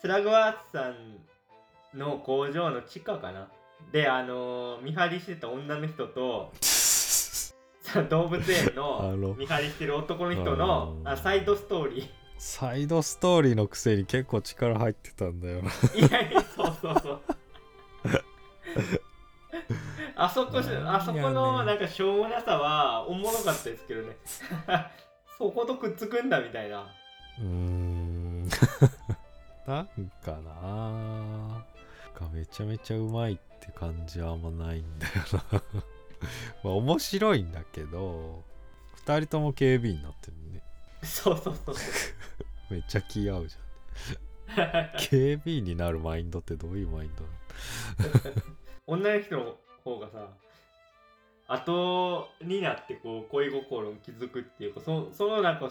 [0.00, 3.48] スラグワーツさんの工場の地下かな？
[3.92, 6.52] であの見張りしてた女の人と
[8.10, 12.08] 動物園あのの見張りしてる男の人のあサイドストーリー。
[12.40, 15.70] サイドストーリーのくせに結構力入ってたんだよな。
[15.94, 17.20] いやいやそうそうそう
[20.20, 24.16] あそこあそこのなんかしょうもなさはおもろかったですけどね。
[25.38, 26.88] そことくっつくんだみたいな。
[27.38, 28.48] うーん。
[29.64, 29.86] なん
[30.24, 30.52] かな。
[30.60, 31.64] なん
[32.14, 35.12] かめちゃめちゃうまいって感じはあんまないんだよ
[35.52, 35.62] な。
[36.64, 38.42] まあ面白いんだけど
[39.06, 40.62] 2人とも警備員になってるね。
[41.04, 41.80] そうそうそうそ
[42.70, 42.74] う。
[42.74, 44.90] めっちゃ気合うじゃん。
[44.98, 48.42] 警備員になるマインドってどういうマインドなの？
[48.88, 49.56] 女の人の
[49.94, 50.28] 方がさ
[51.48, 55.70] 後になってこう恋心に気づくっていうかそそのなんか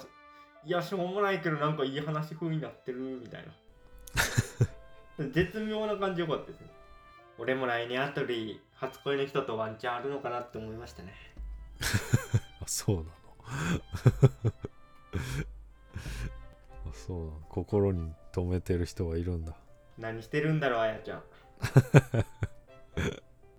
[0.66, 3.54] いやしょうもないけどなんかいい話風になってるみたいな。
[5.32, 6.68] 絶妙な感じよかったですね。
[7.38, 11.14] 俺も来年あたり初恋の人とワンチャンあるのかなって思いましたね。
[12.62, 13.10] あそうなの。
[16.90, 17.40] あそうなの。
[17.50, 19.56] 心に留めてる人がいるんだ。
[19.98, 21.24] 何してるんだろうあやちゃん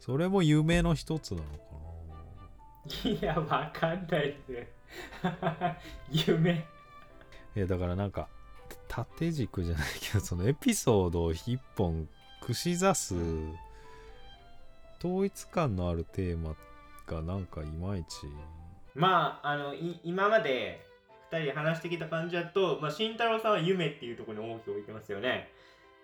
[0.09, 1.59] それも夢の一つなのか
[3.05, 4.69] いやわかんないですね
[6.11, 6.55] 夢。
[6.55, 6.61] な
[7.57, 8.27] えだからなんか
[8.89, 12.09] 縦軸じゃないけどそのエピソードを一本
[12.41, 13.15] 串刺す
[14.99, 16.57] 統一感のあるテーマ
[17.07, 18.27] がなんかいまいち。
[18.95, 20.87] まああのい今まで
[21.31, 25.51] 2人で話してきた感じだと、まあ、慎太郎さんは夢っていうところに重きを置いてますよね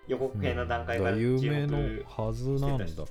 [0.07, 3.07] 予告編の段階からう有名の目はずなんだけど。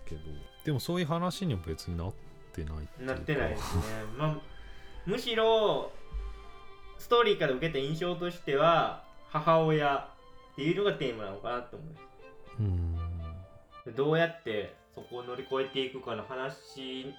[0.64, 2.14] でもそういう話には別になっ
[2.54, 3.82] てないってなってないですね、
[4.18, 4.38] まあ、
[5.06, 5.92] むしろ
[6.98, 10.08] ストーリーから受けた印象としては母親
[10.54, 12.04] っていうのがテーマなのかなと思います
[12.60, 12.98] うん。
[13.86, 17.14] でどうやってそこを乗り越えていくかの話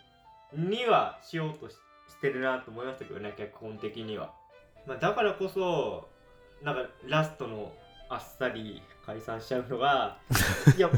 [0.54, 1.76] にはしようとし
[2.08, 4.32] してるなと思いましたけどね脚本的には、
[4.86, 6.08] まあ、だからこそ
[6.62, 7.72] なんかラストの
[8.08, 10.18] あっさり解散しちゃうのが
[10.76, 10.90] いや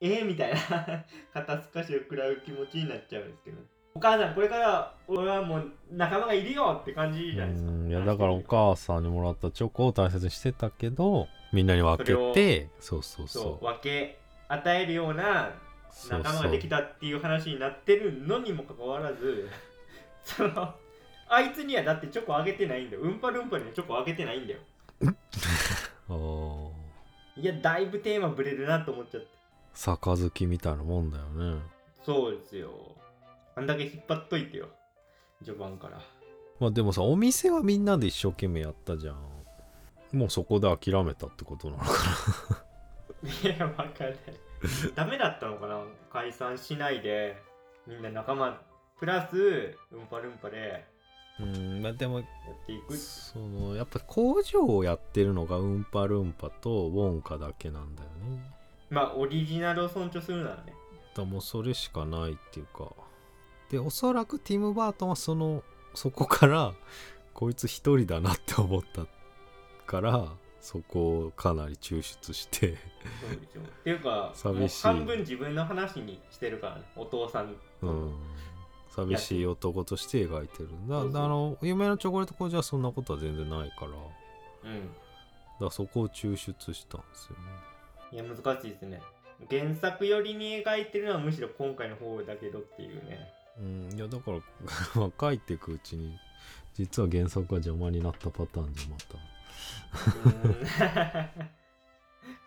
[0.00, 3.58] ええみたいな肩透かしを食らう気持ちになっちゃうんですけど。
[3.94, 7.70] お母さんこれから俺はもう仲間がいるよって感じじゃないですか。
[7.70, 13.42] うんいやだからお母さんにもらったチョコを大切にしてたけどみんなに分けてそうそうそう。
[13.42, 14.18] そう分け
[14.48, 15.50] 与えるような
[16.10, 19.48] 仲間ができたっていう話になってるのにもかかわらず
[20.24, 20.74] その
[21.28, 23.02] あいつにはだってチョコあげてないんだよ。
[23.02, 24.60] うんぱるんぱにはチョコあげてないんだよ。
[26.08, 26.35] あー
[27.38, 29.28] いやだいぶテーマブレるなと思っちゃって。
[29.74, 31.60] 杯みたいなもんだよね。
[32.04, 32.70] そうですよ。
[33.54, 34.68] あんだけ引っ張っといてよ
[35.44, 36.00] 序盤から。
[36.58, 39.16] まあでもさお店はみんなで一生懸命やったじゃん。
[40.12, 41.92] もうそこで諦めたってことなのか
[43.44, 44.16] いやわかんない。
[44.94, 45.82] ダメだったのかな？
[46.10, 47.36] 解散しないで
[47.86, 48.58] みんな仲間
[48.98, 50.95] プラスうんぱるんぱでな
[51.40, 52.22] うんまあでも
[52.90, 58.42] そのやっぱ工場をやってるのがウンパルンパとウォンカだけなんだよね。
[58.88, 60.74] まあオリジナルを尊重するならね。
[61.14, 62.90] だもうそれしかないっていうか。
[63.70, 65.62] でおそらくティム・バートンはその
[65.94, 66.72] そこから
[67.34, 69.06] こいつ一人だなって思った
[69.86, 70.28] から
[70.60, 72.68] そこをかなり抽出して。
[72.68, 72.76] っ
[73.84, 74.82] ていうか 寂しい。
[74.82, 76.84] 半分自分の話にしてるからね。
[76.96, 78.12] お父さんうん
[78.96, 81.00] 寂しい男として描いてるだ。
[81.00, 83.90] あの夢のチョコレート工場はそんなことは全然ないから。
[84.70, 84.90] うん。
[85.60, 87.44] らそこを抽出したんですよね。
[88.12, 89.00] いや難しいですね。
[89.50, 93.30] 原作寄りに描いてるのはむしろ今回の方だけどっていうね。
[93.58, 93.92] うん。
[93.94, 94.38] いやだから
[94.94, 96.18] まあ 書いていくうちに
[96.74, 99.18] 実は原作が邪魔になったパターンでまた。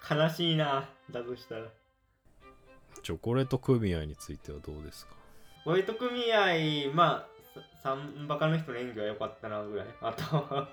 [0.15, 0.89] 悲しいな。
[1.11, 1.67] だとしたら。
[3.03, 5.15] チョコレート組合についてはどうですか？
[5.63, 9.87] ホワイト組合まあさ三バカの人の演技は良かったなぐらい。
[10.01, 10.67] あと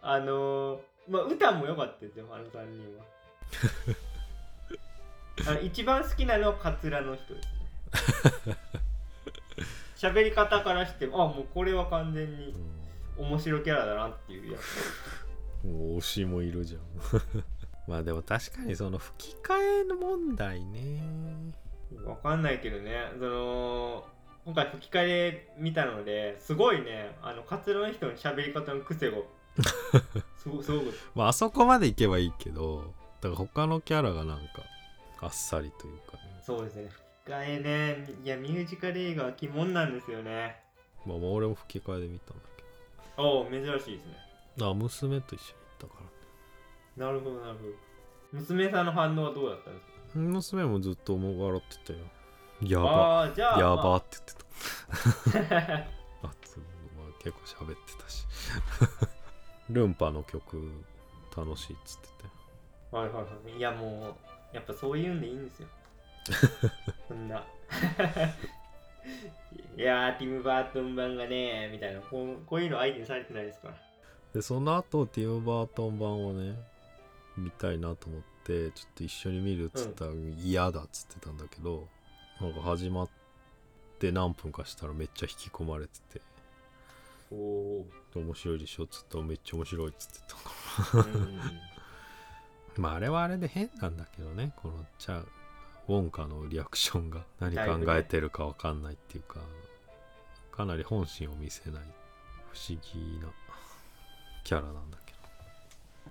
[0.00, 0.78] あのー
[1.08, 3.04] まあ歌も良かったですよ あの3人は。
[5.48, 8.56] あの一番好きなのはカツラの人ですね。
[9.96, 12.54] 喋り方からしてあもうこれは完全に
[13.16, 15.64] 面白キャラだなっていうやつ。
[15.66, 16.82] もう推しもいるじゃん。
[17.90, 21.00] まあでも確かにその吹き替えの問題ね
[22.04, 23.10] わかんないけどね。
[23.18, 24.06] その
[24.44, 27.16] 今回吹き替えで見たのですごいね。
[27.22, 29.16] あのカツラの人の喋り方の癖が
[30.36, 30.92] すごすごく。
[31.14, 34.62] まああそこまでいけばいいけどだから他のキャラがなんか
[35.20, 36.40] あっさりというかね。
[36.42, 36.88] そうですね。
[36.88, 38.14] 吹き替えね。
[38.24, 40.60] いやミュージカル映画は鬼門なんですよね。
[41.06, 42.64] まあまあ俺も吹き替えで見たんだけ
[43.22, 44.16] おお珍しいですね。
[44.56, 46.02] どあ娘と一緒に行ったか
[46.96, 47.72] なるほどなるほど。
[48.32, 49.87] 娘さんの反応はどうだったんですか？
[49.87, 52.04] ら娘もずっともう笑ってたよ。
[52.62, 52.90] やば。
[52.90, 53.76] ああーじゃあやまあ。
[53.76, 55.74] ばって言ってた。
[56.28, 56.64] あそう
[56.96, 58.26] まあ、結構喋ってたし。
[59.70, 60.70] ルンパの曲
[61.36, 62.12] 楽しいっつってて。
[62.90, 63.56] はいはいはい。
[63.56, 64.16] いやも
[64.52, 65.68] うやっぱそういうんでいいんですよ。
[67.08, 67.44] そんな。
[69.76, 72.00] いやーティム・バートン版がねみたいな。
[72.00, 73.74] こうこういうの相手にされてないですから。
[74.34, 76.58] でその後ティム・バートン版をね
[77.36, 81.86] 見たいなと思ってちょっと一緒に見るっつったら嫌だっつってたんだけど、
[82.40, 83.08] なんか始まっ
[83.98, 86.20] て何分かしたらめっちゃ引き込まれてて。
[87.30, 90.34] おお面白いでしょっつったらめっちゃ面白いっつってた
[90.92, 91.04] から
[92.78, 97.24] まああれはあれで変なんだけどねこのチャウォンカのリアクションが。
[97.40, 99.40] 何考えてるかわかんないっていうか、
[100.52, 101.82] かなり本心を見せない
[102.52, 103.28] 不思議な
[104.44, 105.07] キャラなんだけど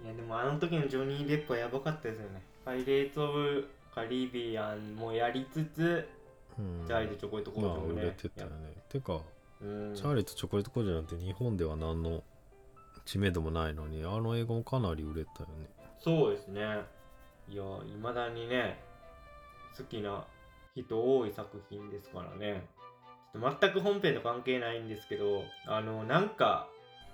[0.03, 2.41] いやでもあの時のジョニー・デップはやばかったですよね。
[2.63, 6.07] パイレーツ・オブ・カリビアンもやりつつ
[6.57, 6.85] うん。
[6.87, 8.73] チャーリーとチョコレート工まあ場もね売れてたよね。
[8.89, 9.21] てか
[9.61, 9.95] うん。
[9.95, 12.23] チャーリーとチョコレート工場なんて日本では何の
[13.05, 15.67] 知名度もないのにあの映画もかなり売れたよね。
[15.99, 16.61] そうですね。
[17.49, 18.79] いやいまだにね
[19.77, 20.25] 好きな
[20.75, 22.65] 人多い作品ですからね。
[23.33, 26.67] ちょっと全く本編と関係ないんですけどあのなんか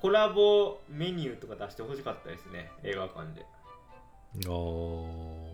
[0.04, 3.46] コラボメニューとか出してほしかったですね映画館で。
[4.46, 5.54] あー。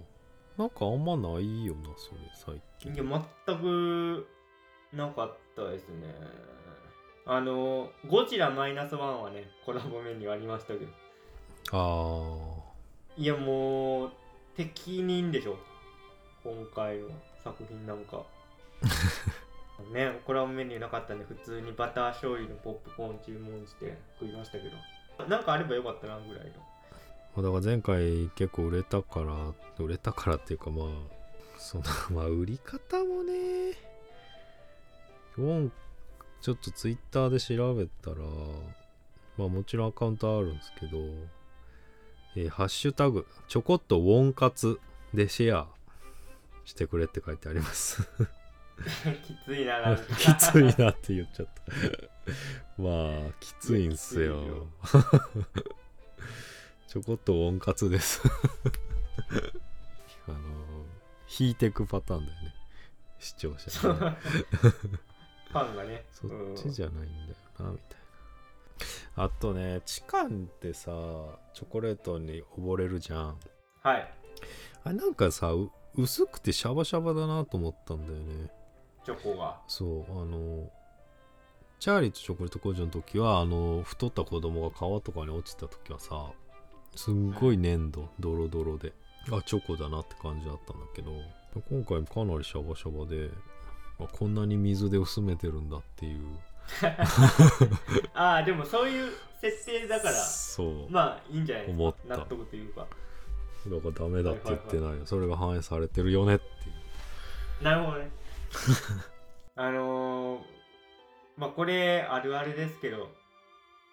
[0.58, 2.96] なんかあんまないよなそれ最近。
[2.96, 3.04] いや
[3.46, 4.28] 全く
[4.92, 6.08] なかったですね。
[7.28, 10.88] あのゴジラマイナスワンはねコラボメニューありましたけど。
[11.72, 12.26] あ
[13.18, 14.12] いやもう
[14.58, 15.58] 適任でしょ。
[16.44, 17.10] 今回の
[17.44, 18.24] 作品なんか
[19.94, 24.76] ねコラボメニューなかったんで普通にバター醤油のポップコーン注文して食いましたけど。
[25.28, 26.52] なんかあればよかったなぐらいの。
[27.38, 30.88] あだから前回結構売れたから売れたからっていうかまあ
[31.58, 33.34] その まあ売り方もね
[35.38, 35.72] ウォン
[36.42, 38.18] ちょっとツイッターで調べたら
[39.38, 40.98] まあもちろんアカウントあるんですけど、
[42.36, 44.80] えーハッシュタグちょこっとウォン活
[45.14, 45.68] でシェア
[46.66, 48.08] してくれって書いてあります。
[49.26, 50.04] きついななんか。
[50.16, 51.64] きついなって言っちゃった。
[52.82, 54.68] まあきついんすよ。
[56.88, 58.22] ちょこっと温活です。
[60.28, 60.38] あの
[61.40, 62.56] 引いてくパターンだよね。
[63.20, 66.06] 視聴者ファンがね。
[66.12, 68.00] そっうんちじゃないんだよなみたい
[69.18, 69.24] な。
[69.24, 70.92] あとねチカンってさ
[71.54, 73.40] チョコレートに溺れるじゃん。
[73.82, 74.14] はい。
[74.84, 78.50] あれなんかさう薄くてシャバシャバだなと思ったんだよね
[79.16, 79.60] チョコが。
[79.68, 80.70] そうあの
[81.80, 86.32] チャーリーとチョコレート工場の時はあの太った子供が川とかに落ちた時はさ
[86.96, 88.94] すんごい粘土ドロドロで。
[89.32, 91.12] あチョコだなって感じだったんだけど
[91.70, 93.30] 今回かなりシャバシャバで
[94.00, 96.22] あこんなに水で薄めてるんだっていう。
[98.14, 100.90] ああでもそういう設定だからそう。
[100.90, 101.84] まあいいんじゃないですか。
[101.84, 102.18] 思った。
[102.18, 102.82] 納得というか。
[102.82, 105.06] だからダメだって言ってないよ。
[105.06, 106.48] それが反映されてるよねってい
[107.62, 107.64] う。
[107.64, 108.10] なるほどね
[109.56, 110.42] あのー、
[111.38, 113.10] まあこれあるあるですけど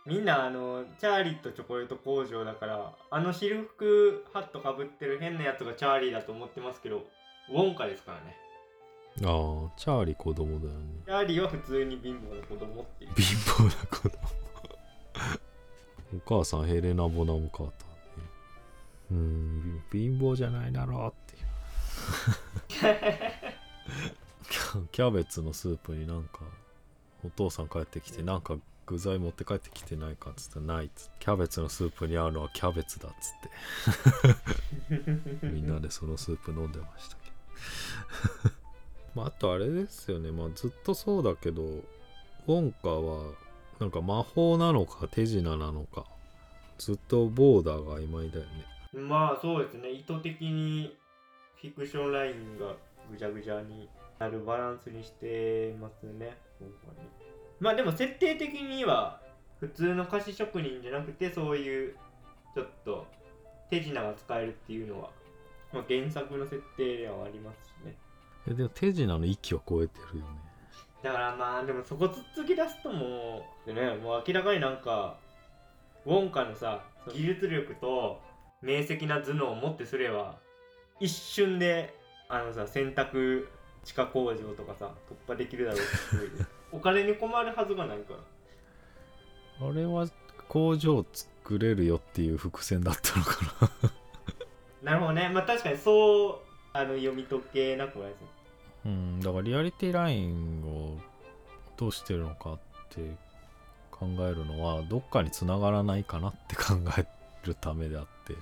[0.07, 7.05] みんなあのチャーリーとチョコレート工場だからあのシルクハットかぶってる変なやつがチャーリーだと思ってますけど
[7.51, 8.37] ウォンカですからね。
[9.23, 11.03] ああチャーリー子供だよね。
[11.05, 13.15] チャーリーは普通に貧乏な子供っていう。
[13.15, 14.19] 貧乏な子供。
[16.39, 17.97] お母さんヘレナ・ボナムカーターね。
[19.11, 22.97] うん貧乏じゃないだろうっていう
[24.93, 26.41] キャベツのスープになんか
[27.25, 34.31] お父さん帰ってきてなんか具材持って帰ってきてないかっつってないっつってキャベツのスープに合うのはキャベツだっつっ
[35.41, 35.47] て。
[35.49, 37.31] みんなでそのスープ飲んでましたけ
[38.49, 38.53] ど。
[39.17, 40.31] まああとあれですよね。
[40.31, 43.33] まあずっとそうだけどウォンカは
[43.81, 46.05] なんか魔法なのか手品なのか
[46.79, 48.67] ずっとボーダーが曖昧だよね。
[48.93, 49.91] まあそうですね。
[49.91, 50.97] 意図的に
[51.61, 52.77] フィクションラインが
[53.11, 53.89] ぐちゃぐちゃに
[54.19, 56.37] なるバランスにしてますね。
[56.59, 57.11] 今回ね
[57.61, 59.21] まあでも設定的には
[59.61, 61.97] 普通の菓子職人じゃなくてそういう
[62.55, 63.07] ちょっと
[63.71, 65.11] 手品が使えるっていうのは、
[65.73, 67.95] まあ、原作の設定ではありますしね
[68.49, 70.31] えでも手品の域は超えてるよね。
[71.03, 75.19] だからまあでもそこつっつき出すともうでねもう明らかになんか
[76.05, 78.21] ウォンカのさ技術力と
[78.63, 80.39] 明晰な頭脳を持ってすれば
[81.01, 81.95] 一瞬で
[82.29, 83.47] あのさ洗濯
[83.85, 88.15] 地下工場とかさ突破できるだろうっていうお金に困るはずがないか
[89.61, 89.69] ら。
[89.69, 90.07] あれは
[90.49, 93.71] 工場作れるよっていう伏線だったのか
[94.83, 94.91] な。
[94.93, 95.29] なるほどね。
[95.29, 96.39] まあ確かにそう
[96.73, 98.27] あの読み解けなくないですね。
[98.87, 99.21] うん。
[99.21, 100.99] だからリアリティラインを
[101.77, 102.59] どうしてるのかっ
[102.91, 103.01] て
[103.91, 107.07] 考えるのはどっかに繋がらないかなって考え
[107.45, 108.35] るためであって。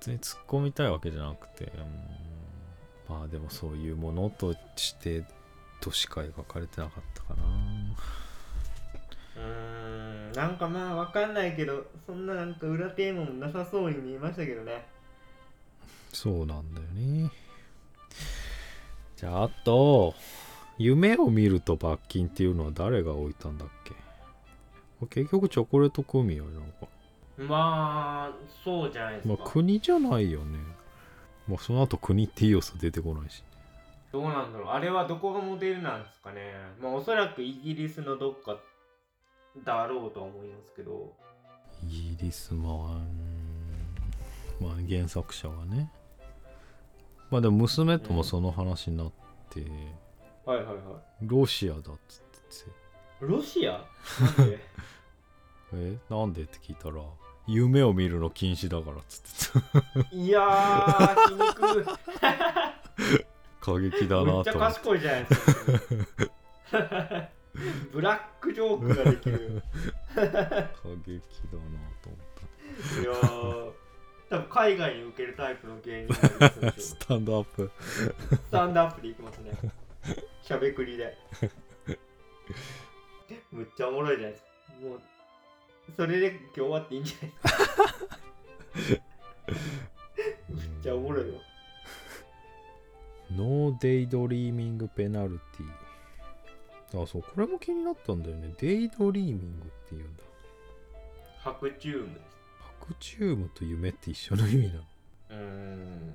[0.00, 1.72] 別に突っ込みたいわけじゃなくて、うん、
[3.10, 5.24] まあでもそういうものとして
[5.80, 7.42] としか描かれてなかったかな。
[9.36, 9.42] うー
[10.30, 14.86] んなんかまあわかんないけどそんななんか裏テーマもなさそうに見えましたけどね。
[16.12, 17.32] そうなんだよね。
[19.16, 20.14] じゃああと
[20.78, 23.94] 夢を見ると罰金っていうのは誰が置いたんだっけ？
[25.08, 26.86] 結局チョコレート組合なのか。
[27.38, 30.58] まあそうじゃないですか、まあ国じゃないよね
[31.50, 33.42] まあその後国っていう要素出てこないし。
[34.12, 34.68] どうなんだろう。
[34.70, 36.52] あれはどこがモデルなんですかね。
[36.80, 38.56] まあおそらくイギリスのどっか
[39.64, 41.12] だろうとは思いますけど。
[41.84, 45.90] イギリスまあうんまあ原作者はね。
[47.30, 49.12] まあでも娘ともその話になっ
[49.48, 49.60] て、
[50.44, 50.76] はいはいはい。
[51.22, 52.70] ロシアだっつってて。
[53.20, 53.72] ロシア？
[54.38, 54.58] なんで？
[55.74, 55.98] え？
[56.08, 56.42] なんで？
[56.42, 56.96] って聞いたら
[57.46, 59.60] 夢を見るの禁止だからっつっ
[60.02, 61.84] てていやー皮肉
[63.60, 64.80] 過激だめっちゃなと思って。
[64.80, 67.28] 賢いじゃないですか。
[67.92, 69.62] ブラックジョークができる。
[70.14, 71.64] 過激だな
[72.00, 73.00] と思った。
[73.00, 73.72] いやー
[74.30, 76.96] 多分海外に受けるタイプの芸人なんですよ。
[76.96, 77.70] スタンドアップ。
[78.30, 79.50] スタンドアップでいきますね。
[80.42, 81.18] しゃべくりで。
[83.52, 84.48] むっちゃおもろいじゃないですか。
[84.80, 85.00] もう
[85.96, 87.32] それで今日終わっていいんじゃない？
[88.76, 89.02] ですか
[90.48, 91.38] むっちゃおもろいわ。
[93.32, 97.02] No daydreaming penalty。
[97.02, 98.52] あそうこれも気になったんだよね。
[98.58, 100.22] Daydreaming っていうんだ。
[101.44, 102.36] 白チュームです。
[102.80, 104.80] パクチュームと夢って一緒の意味なの。
[105.30, 106.14] うーん。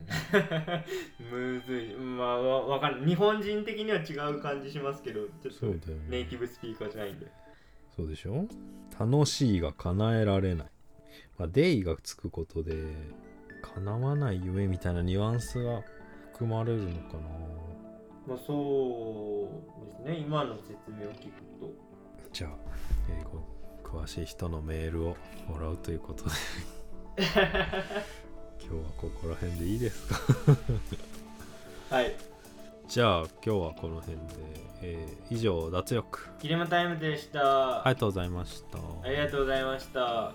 [1.32, 1.96] むずい。
[1.96, 3.08] まあわわかんない。
[3.08, 5.78] 日本人的には違う感じしますけどちょっとね。
[6.10, 7.28] ネイティブスピーカーじゃないんで
[7.96, 8.46] そうでしょ？
[9.00, 10.68] 楽しいが叶えられない。
[11.38, 12.76] まあ、デイがつくことで、
[13.62, 15.82] 叶わない夢みたいなニュアンスが
[16.34, 17.20] 含まれるのかな。
[18.28, 19.50] まあそ
[19.84, 20.18] うですね。
[20.18, 21.72] 今の説明を聞くと。
[22.32, 22.52] じゃあ、
[23.20, 23.44] 英語
[23.84, 25.18] 詳しい人のメールを
[25.48, 26.32] もらうということで、
[27.22, 27.56] 今日は
[28.98, 30.16] ここら辺でいいですか？
[31.96, 32.16] はい
[32.88, 34.24] じゃあ、今日はこの辺で、
[34.82, 36.30] えー以上、脱力。
[36.40, 38.78] キレマタイムでした、ありがとうございました。
[39.04, 40.32] ありがとうございました